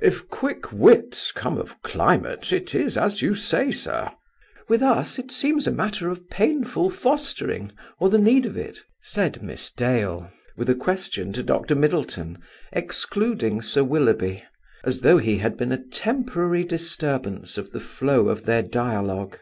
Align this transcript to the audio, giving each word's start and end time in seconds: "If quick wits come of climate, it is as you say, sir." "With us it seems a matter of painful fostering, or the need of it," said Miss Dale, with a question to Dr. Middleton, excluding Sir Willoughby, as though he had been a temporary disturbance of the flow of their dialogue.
"If 0.00 0.28
quick 0.28 0.72
wits 0.72 1.30
come 1.30 1.58
of 1.58 1.80
climate, 1.82 2.52
it 2.52 2.74
is 2.74 2.98
as 2.98 3.22
you 3.22 3.36
say, 3.36 3.70
sir." 3.70 4.10
"With 4.68 4.82
us 4.82 5.16
it 5.20 5.30
seems 5.30 5.68
a 5.68 5.70
matter 5.70 6.08
of 6.08 6.28
painful 6.28 6.90
fostering, 6.90 7.70
or 8.00 8.10
the 8.10 8.18
need 8.18 8.46
of 8.46 8.56
it," 8.56 8.82
said 9.00 9.44
Miss 9.44 9.70
Dale, 9.70 10.32
with 10.56 10.68
a 10.68 10.74
question 10.74 11.32
to 11.34 11.42
Dr. 11.44 11.76
Middleton, 11.76 12.38
excluding 12.72 13.62
Sir 13.62 13.84
Willoughby, 13.84 14.42
as 14.82 15.02
though 15.02 15.18
he 15.18 15.38
had 15.38 15.56
been 15.56 15.70
a 15.70 15.78
temporary 15.84 16.64
disturbance 16.64 17.56
of 17.56 17.70
the 17.70 17.78
flow 17.78 18.26
of 18.26 18.42
their 18.42 18.64
dialogue. 18.64 19.38